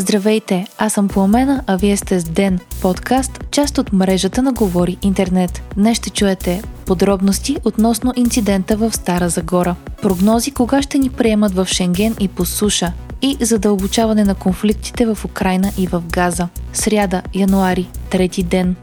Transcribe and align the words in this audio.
Здравейте, 0.00 0.66
аз 0.78 0.92
съм 0.92 1.08
Пламена, 1.08 1.62
а 1.66 1.76
вие 1.76 1.96
сте 1.96 2.20
с 2.20 2.24
Ден, 2.24 2.58
подкаст, 2.82 3.44
част 3.50 3.78
от 3.78 3.92
мрежата 3.92 4.42
на 4.42 4.52
Говори 4.52 4.96
Интернет. 5.02 5.62
Днес 5.74 5.98
ще 5.98 6.10
чуете 6.10 6.62
подробности 6.86 7.56
относно 7.64 8.12
инцидента 8.16 8.76
в 8.76 8.92
Стара 8.92 9.28
Загора, 9.28 9.76
прогнози 10.02 10.50
кога 10.50 10.82
ще 10.82 10.98
ни 10.98 11.10
приемат 11.10 11.54
в 11.54 11.66
Шенген 11.66 12.16
и 12.20 12.28
по 12.28 12.44
суша 12.44 12.92
и 13.22 13.36
задълбочаване 13.40 14.24
на 14.24 14.34
конфликтите 14.34 15.06
в 15.06 15.24
Украина 15.24 15.70
и 15.78 15.86
в 15.86 16.02
Газа. 16.10 16.48
Сряда, 16.72 17.22
януари, 17.34 17.88
трети 18.10 18.42
ден. 18.42 18.76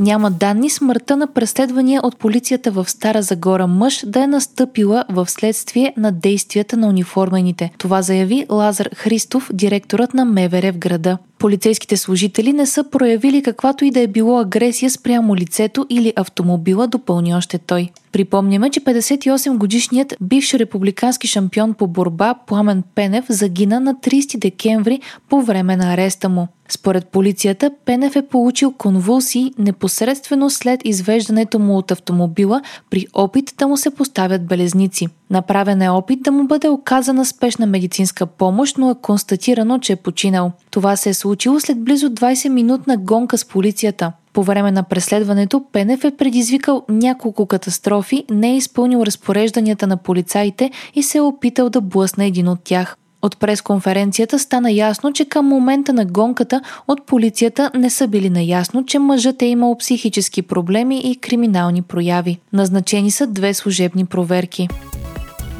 Няма 0.00 0.30
данни 0.30 0.70
смъртта 0.70 1.16
на 1.16 1.26
преследвания 1.26 2.00
от 2.04 2.18
полицията 2.18 2.70
в 2.70 2.90
Стара 2.90 3.22
Загора 3.22 3.66
мъж 3.66 4.04
да 4.06 4.22
е 4.22 4.26
настъпила 4.26 5.04
в 5.08 5.30
следствие 5.30 5.94
на 5.96 6.12
действията 6.12 6.76
на 6.76 6.88
униформените. 6.88 7.70
Това 7.78 8.02
заяви 8.02 8.46
Лазар 8.50 8.88
Христов, 8.94 9.50
директорът 9.52 10.14
на 10.14 10.24
МВР 10.24 10.72
в 10.72 10.78
града. 10.78 11.18
Полицейските 11.38 11.96
служители 11.96 12.52
не 12.52 12.66
са 12.66 12.84
проявили 12.90 13.42
каквато 13.42 13.84
и 13.84 13.90
да 13.90 14.00
е 14.00 14.06
било 14.06 14.38
агресия 14.38 14.90
спрямо 14.90 15.36
лицето 15.36 15.86
или 15.90 16.12
автомобила, 16.16 16.86
допълни 16.86 17.34
още 17.34 17.58
той. 17.58 17.90
Припомняме, 18.12 18.70
че 18.70 18.80
58 18.80 19.56
годишният 19.56 20.14
бивш 20.20 20.54
републикански 20.54 21.28
шампион 21.28 21.74
по 21.74 21.86
борба 21.86 22.34
Пламен 22.46 22.82
Пенев 22.94 23.24
загина 23.28 23.80
на 23.80 23.94
30 23.94 24.38
декември 24.38 25.00
по 25.28 25.42
време 25.42 25.76
на 25.76 25.92
ареста 25.92 26.28
му. 26.28 26.48
Според 26.68 27.08
полицията, 27.08 27.70
Пенев 27.84 28.16
е 28.16 28.28
получил 28.28 28.72
конвулсии 28.72 29.52
непосредствено 29.58 30.50
след 30.50 30.80
извеждането 30.84 31.58
му 31.58 31.78
от 31.78 31.90
автомобила 31.90 32.62
при 32.90 33.06
опит 33.14 33.54
да 33.58 33.68
му 33.68 33.76
се 33.76 33.90
поставят 33.90 34.46
белезници. 34.46 35.08
Направен 35.30 35.82
е 35.82 35.90
опит 35.90 36.22
да 36.22 36.32
му 36.32 36.46
бъде 36.46 36.68
оказана 36.68 37.24
спешна 37.24 37.66
медицинска 37.66 38.26
помощ, 38.26 38.78
но 38.78 38.90
е 38.90 38.94
констатирано, 39.02 39.78
че 39.78 39.92
е 39.92 39.96
починал. 39.96 40.52
Това 40.76 40.96
се 40.96 41.08
е 41.08 41.14
случило 41.14 41.60
след 41.60 41.80
близо 41.80 42.08
20-минутна 42.08 42.96
гонка 42.98 43.38
с 43.38 43.44
полицията. 43.44 44.12
По 44.32 44.42
време 44.42 44.72
на 44.72 44.82
преследването 44.82 45.64
Пенев 45.72 46.04
е 46.04 46.16
предизвикал 46.16 46.82
няколко 46.88 47.46
катастрофи, 47.46 48.24
не 48.30 48.50
е 48.50 48.56
изпълнил 48.56 49.02
разпорежданията 49.02 49.86
на 49.86 49.96
полицаите 49.96 50.70
и 50.94 51.02
се 51.02 51.18
е 51.18 51.20
опитал 51.20 51.70
да 51.70 51.80
блъсне 51.80 52.26
един 52.26 52.48
от 52.48 52.58
тях. 52.64 52.96
От 53.22 53.38
пресконференцията 53.38 54.38
стана 54.38 54.72
ясно, 54.72 55.12
че 55.12 55.24
към 55.24 55.46
момента 55.46 55.92
на 55.92 56.04
гонката 56.04 56.60
от 56.88 57.06
полицията 57.06 57.70
не 57.74 57.90
са 57.90 58.08
били 58.08 58.30
наясно, 58.30 58.84
че 58.84 58.98
мъжът 58.98 59.42
е 59.42 59.46
имал 59.46 59.78
психически 59.78 60.42
проблеми 60.42 61.00
и 61.04 61.16
криминални 61.16 61.82
прояви. 61.82 62.38
Назначени 62.52 63.10
са 63.10 63.26
две 63.26 63.54
служебни 63.54 64.06
проверки. 64.06 64.68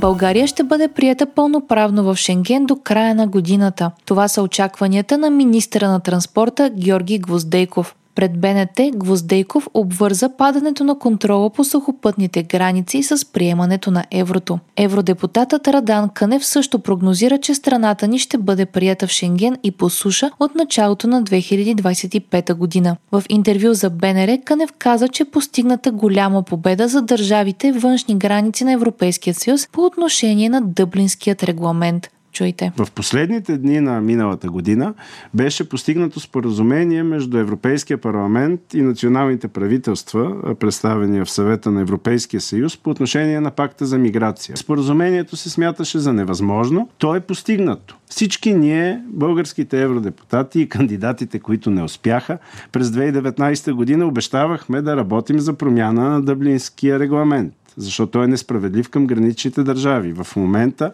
България 0.01 0.47
ще 0.47 0.63
бъде 0.63 0.89
прията 0.89 1.27
пълноправно 1.27 2.05
в 2.05 2.17
Шенген 2.17 2.67
до 2.67 2.77
края 2.77 3.15
на 3.15 3.27
годината. 3.27 3.91
Това 4.05 4.29
са 4.29 4.43
очакванията 4.43 5.19
на 5.19 5.31
министра 5.31 5.89
на 5.89 6.01
транспорта 6.01 6.71
Георги 6.71 7.19
Гвоздейков. 7.19 7.95
Пред 8.17 8.39
БНТ 8.39 8.81
Гвоздейков 8.95 9.69
обвърза 9.75 10.29
падането 10.29 10.85
на 10.85 10.99
контрола 10.99 11.51
по 11.51 11.65
сухопътните 11.65 12.43
граници 12.43 13.03
с 13.03 13.33
приемането 13.33 13.91
на 13.91 14.05
еврото. 14.11 14.59
Евродепутатът 14.77 15.69
Радан 15.69 16.09
Кънев 16.09 16.47
също 16.47 16.79
прогнозира, 16.79 17.39
че 17.39 17.55
страната 17.55 18.09
ни 18.09 18.19
ще 18.19 18.39
бъде 18.39 18.67
прията 18.67 19.07
в 19.07 19.11
Шенген 19.11 19.57
и 19.63 19.71
по 19.71 19.91
суша 19.91 20.31
от 20.41 20.55
началото 20.55 21.07
на 21.07 21.23
2025 21.23 22.55
година. 22.55 22.97
В 23.13 23.23
интервю 23.29 23.75
за 23.75 23.91
БНР 23.91 24.39
Кънев 24.45 24.73
каза, 24.79 25.09
че 25.09 25.25
постигната 25.25 25.91
голяма 25.91 26.43
победа 26.43 26.89
за 26.89 27.03
държавите 27.03 27.73
външни 27.73 28.19
граници 28.19 28.65
на 28.65 28.73
Европейския 28.73 29.35
съюз 29.35 29.69
по 29.73 29.85
отношение 29.85 30.49
на 30.49 30.61
Дъблинският 30.61 31.43
регламент. 31.43 32.11
Чуйте. 32.37 32.73
В 32.77 32.91
последните 32.91 33.59
дни 33.59 33.81
на 33.81 34.01
миналата 34.01 34.51
година 34.51 34.95
беше 35.35 35.69
постигнато 35.69 36.21
споразумение 36.21 37.03
между 37.03 37.39
Европейския 37.39 37.99
парламент 37.99 38.61
и 38.75 38.83
националните 38.83 39.49
правителства, 39.49 40.55
представени 40.55 41.21
в 41.21 41.31
съвета 41.31 41.71
на 41.71 41.81
Европейския 41.81 42.41
съюз 42.41 42.77
по 42.77 42.91
отношение 42.91 43.41
на 43.41 43.51
пакта 43.51 43.87
за 43.87 43.99
миграция. 43.99 44.57
Споразумението 44.57 45.37
се 45.37 45.51
смяташе 45.51 45.99
за 45.99 46.13
невъзможно. 46.13 46.89
То 46.99 47.15
е 47.15 47.21
постигнато. 47.21 47.97
Всички 48.07 48.55
ние, 48.55 49.03
българските 49.09 49.83
евродепутати 49.83 50.61
и 50.61 50.69
кандидатите, 50.69 51.39
които 51.39 51.71
не 51.71 51.83
успяха, 51.83 52.39
през 52.73 52.89
2019 52.89 53.73
година 53.73 54.07
обещавахме 54.07 54.83
да 54.83 54.97
работим 54.97 55.39
за 55.39 55.53
промяна 55.53 56.11
на 56.11 56.23
Дъблинския 56.23 56.99
регламент 56.99 57.55
защото 57.77 58.13
той 58.13 58.25
е 58.25 58.29
несправедлив 58.29 58.89
към 58.89 59.07
граничните 59.07 59.63
държави. 59.63 60.13
В 60.13 60.37
момента 60.37 60.93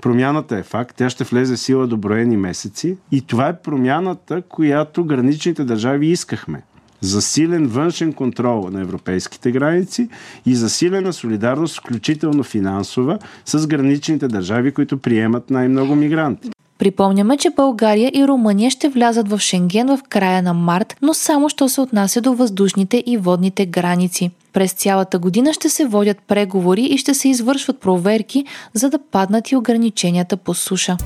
промяната 0.00 0.58
е 0.58 0.62
факт, 0.62 0.94
тя 0.96 1.10
ще 1.10 1.24
влезе 1.24 1.56
в 1.56 1.60
сила 1.60 1.86
до 1.86 1.96
броени 1.96 2.36
месеци 2.36 2.96
и 3.12 3.20
това 3.20 3.48
е 3.48 3.58
промяната, 3.58 4.42
която 4.48 5.04
граничните 5.04 5.64
държави 5.64 6.06
искахме. 6.06 6.62
Засилен 7.00 7.66
външен 7.66 8.12
контрол 8.12 8.70
на 8.70 8.80
европейските 8.80 9.52
граници 9.52 10.08
и 10.46 10.54
засилена 10.54 11.12
солидарност, 11.12 11.80
включително 11.80 12.42
финансова, 12.42 13.18
с 13.44 13.66
граничните 13.66 14.28
държави, 14.28 14.72
които 14.72 14.98
приемат 14.98 15.50
най-много 15.50 15.94
мигранти. 15.94 16.50
Припомняме, 16.78 17.36
че 17.36 17.50
България 17.50 18.10
и 18.14 18.28
Румъния 18.28 18.70
ще 18.70 18.88
влязат 18.88 19.28
в 19.28 19.38
Шенген 19.38 19.96
в 19.96 19.98
края 20.08 20.42
на 20.42 20.54
март, 20.54 20.96
но 21.02 21.14
само 21.14 21.48
що 21.48 21.68
се 21.68 21.80
отнася 21.80 22.20
до 22.20 22.34
въздушните 22.34 23.02
и 23.06 23.16
водните 23.16 23.66
граници. 23.66 24.30
През 24.54 24.72
цялата 24.72 25.18
година 25.18 25.52
ще 25.52 25.68
се 25.68 25.86
водят 25.86 26.16
преговори 26.28 26.82
и 26.82 26.98
ще 26.98 27.14
се 27.14 27.28
извършват 27.28 27.80
проверки, 27.80 28.44
за 28.74 28.90
да 28.90 28.98
паднат 28.98 29.50
и 29.50 29.56
ограниченията 29.56 30.36
по 30.36 30.54
суша. 30.54 30.96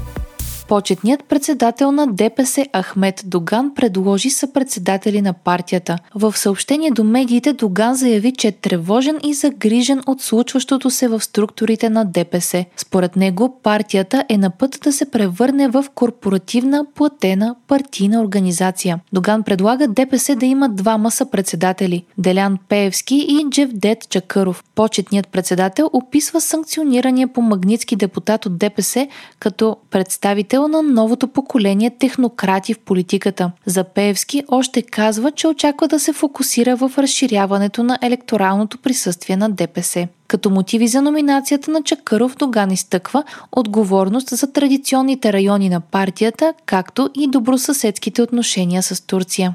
Почетният 0.68 1.24
председател 1.24 1.92
на 1.92 2.06
ДПС 2.06 2.66
Ахмед 2.76 3.22
Доган 3.26 3.74
предложи 3.74 4.30
съпредседатели 4.30 5.22
на 5.22 5.32
партията. 5.32 5.98
В 6.14 6.36
съобщение 6.36 6.90
до 6.90 7.04
медиите 7.04 7.52
Доган 7.52 7.94
заяви, 7.94 8.32
че 8.32 8.48
е 8.48 8.52
тревожен 8.52 9.18
и 9.22 9.34
загрижен 9.34 10.02
от 10.06 10.20
случващото 10.20 10.90
се 10.90 11.08
в 11.08 11.20
структурите 11.20 11.90
на 11.90 12.04
ДПС. 12.04 12.64
Според 12.76 13.16
него 13.16 13.60
партията 13.62 14.24
е 14.28 14.38
на 14.38 14.50
път 14.50 14.78
да 14.82 14.92
се 14.92 15.10
превърне 15.10 15.68
в 15.68 15.84
корпоративна 15.94 16.86
платена 16.94 17.54
партийна 17.68 18.20
организация. 18.20 19.00
Доган 19.12 19.42
предлага 19.42 19.88
ДПС 19.88 20.36
да 20.36 20.46
има 20.46 20.68
двама 20.68 21.10
съпредседатели– 21.10 22.04
Делян 22.18 22.58
Пеевски 22.68 23.26
и 23.28 23.46
Джевдет 23.50 24.08
Чакъров. 24.08 24.64
Почетният 24.74 25.28
председател 25.28 25.90
описва 25.92 26.40
санкционирания 26.40 27.28
по 27.28 27.42
магнитски 27.42 27.96
депутат 27.96 28.46
от 28.46 28.58
ДПС 28.58 29.08
като 29.38 29.76
представител 29.90 30.57
представител 30.58 30.68
на 30.68 30.82
новото 30.82 31.28
поколение 31.28 31.90
технократи 31.90 32.74
в 32.74 32.78
политиката. 32.78 33.50
За 33.66 33.84
Пеевски 33.84 34.42
още 34.48 34.82
казва, 34.82 35.30
че 35.30 35.48
очаква 35.48 35.88
да 35.88 36.00
се 36.00 36.12
фокусира 36.12 36.76
в 36.76 36.92
разширяването 36.98 37.82
на 37.82 37.98
електоралното 38.02 38.78
присъствие 38.78 39.36
на 39.36 39.50
ДПС. 39.50 40.08
Като 40.28 40.50
мотиви 40.50 40.88
за 40.88 41.02
номинацията 41.02 41.70
на 41.70 41.82
Чакъров 41.82 42.36
Доган 42.36 42.70
изтъква 42.70 43.24
отговорност 43.52 44.28
за 44.28 44.52
традиционните 44.52 45.32
райони 45.32 45.68
на 45.68 45.80
партията, 45.80 46.54
както 46.66 47.10
и 47.14 47.30
добросъседските 47.30 48.22
отношения 48.22 48.82
с 48.82 49.06
Турция. 49.06 49.54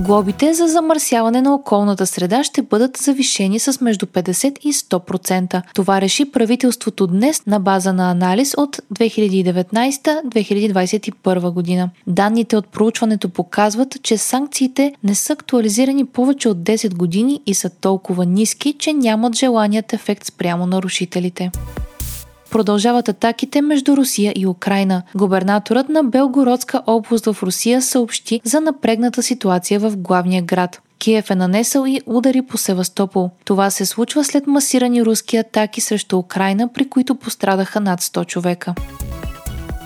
Глобите 0.00 0.54
за 0.54 0.66
замърсяване 0.66 1.42
на 1.42 1.54
околната 1.54 2.06
среда 2.06 2.44
ще 2.44 2.62
бъдат 2.62 2.96
завишени 2.96 3.58
с 3.58 3.80
между 3.80 4.06
50 4.06 4.58
и 4.58 4.72
100%. 4.72 5.62
Това 5.74 6.00
реши 6.00 6.32
правителството 6.32 7.06
днес 7.06 7.46
на 7.46 7.60
база 7.60 7.92
на 7.92 8.10
анализ 8.10 8.54
от 8.56 8.80
2019-2021 8.94 11.50
година. 11.50 11.90
Данните 12.06 12.56
от 12.56 12.68
проучването 12.68 13.28
показват, 13.28 13.96
че 14.02 14.16
санкциите 14.16 14.92
не 15.04 15.14
са 15.14 15.32
актуализирани 15.32 16.04
повече 16.04 16.48
от 16.48 16.58
10 16.58 16.94
години 16.94 17.40
и 17.46 17.54
са 17.54 17.70
толкова 17.70 18.26
ниски, 18.26 18.74
че 18.78 18.92
нямат 18.92 19.36
желаният 19.36 19.92
ефект 19.92 20.24
спрямо 20.24 20.66
нарушителите 20.66 21.50
продължават 22.50 23.08
атаките 23.08 23.62
между 23.62 23.96
Русия 23.96 24.32
и 24.36 24.46
Украина. 24.46 25.02
Губернаторът 25.14 25.88
на 25.88 26.04
Белгородска 26.04 26.82
област 26.86 27.26
в 27.26 27.42
Русия 27.42 27.82
съобщи 27.82 28.40
за 28.44 28.60
напрегната 28.60 29.22
ситуация 29.22 29.80
в 29.80 29.96
главния 29.96 30.42
град. 30.42 30.80
Киев 30.98 31.30
е 31.30 31.34
нанесъл 31.34 31.84
и 31.86 32.00
удари 32.06 32.42
по 32.42 32.58
Севастопол. 32.58 33.30
Това 33.44 33.70
се 33.70 33.86
случва 33.86 34.24
след 34.24 34.46
масирани 34.46 35.04
руски 35.04 35.36
атаки 35.36 35.80
срещу 35.80 36.18
Украина, 36.18 36.68
при 36.68 36.88
които 36.88 37.14
пострадаха 37.14 37.80
над 37.80 38.00
100 38.00 38.26
човека. 38.26 38.74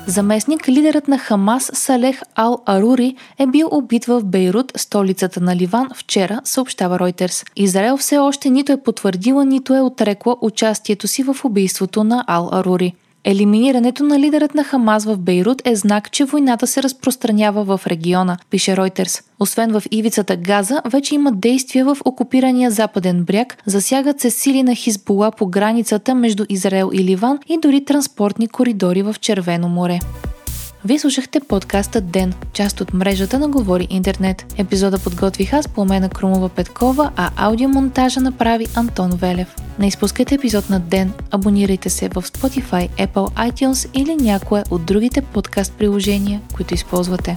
Заместник 0.07 0.69
лидерът 0.69 1.09
на 1.09 1.19
Хамас 1.19 1.71
Салех 1.75 2.23
Ал 2.35 2.63
Арури 2.67 3.17
е 3.39 3.47
бил 3.47 3.69
убит 3.73 4.05
в 4.05 4.25
Бейрут, 4.25 4.73
столицата 4.77 5.41
на 5.41 5.57
Ливан, 5.57 5.89
вчера, 5.95 6.41
съобщава 6.45 6.99
Ройтерс. 6.99 7.45
Израел 7.57 7.97
все 7.97 8.19
още 8.19 8.51
нито 8.51 8.73
е 8.73 8.83
потвърдила, 8.83 9.45
нито 9.45 9.75
е 9.75 9.81
отрекла 9.81 10.37
участието 10.41 11.09
си 11.09 11.23
в 11.23 11.37
убийството 11.45 12.05
на 12.05 12.25
Ал 12.27 12.49
Арури. 12.53 12.95
Елиминирането 13.27 14.05
на 14.05 14.19
лидерът 14.19 14.55
на 14.55 14.65
Хамас 14.65 15.05
в 15.05 15.19
Бейрут 15.19 15.63
е 15.65 15.77
знак, 15.77 16.11
че 16.11 16.25
войната 16.25 16.67
се 16.67 16.83
разпространява 16.83 17.65
в 17.65 17.81
региона, 17.87 18.39
пише 18.51 18.77
Ройтерс. 18.77 19.23
Освен 19.41 19.73
в 19.73 19.83
ивицата 19.91 20.37
Газа, 20.37 20.83
вече 20.85 21.15
има 21.15 21.33
действия 21.33 21.85
в 21.85 21.97
окупирания 22.05 22.71
западен 22.71 23.25
бряг, 23.25 23.57
засягат 23.67 24.21
се 24.21 24.31
сили 24.31 24.63
на 24.63 24.75
Хизбула 24.75 25.31
по 25.31 25.47
границата 25.47 26.15
между 26.15 26.45
Израел 26.49 26.91
и 26.93 27.05
Ливан 27.05 27.39
и 27.49 27.59
дори 27.63 27.85
транспортни 27.85 28.49
коридори 28.49 29.03
в 29.03 29.17
Червено 29.21 29.69
море. 29.69 29.99
Вие 30.85 30.99
слушахте 30.99 31.41
подкаста 31.41 32.01
Ден, 32.01 32.33
част 32.53 32.81
от 32.81 32.95
мрежата 32.95 33.39
на 33.39 33.49
Говори 33.49 33.87
Интернет. 33.91 34.55
Епизода 34.59 34.99
подготвих 34.99 35.53
аз 35.53 35.69
по 35.69 35.85
Мена 35.85 36.09
Крумова 36.09 36.49
Петкова, 36.49 37.11
а 37.17 37.31
аудиомонтажа 37.37 38.21
направи 38.21 38.67
Антон 38.77 39.11
Велев. 39.11 39.64
Не 39.79 39.87
изпускайте 39.87 40.35
епизод 40.35 40.71
на 40.71 40.81
Ден, 40.81 41.13
абонирайте 41.31 41.91
се 41.91 42.09
в 42.09 42.23
Spotify, 42.23 42.89
Apple, 42.89 43.51
iTunes 43.51 43.89
или 43.95 44.17
някое 44.17 44.63
от 44.71 44.85
другите 44.85 45.23
подкаст 45.23 45.73
приложения, 45.73 46.41
които 46.55 46.75
използвате. 46.75 47.37